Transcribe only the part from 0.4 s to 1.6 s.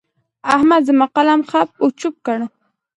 احمد زما قلم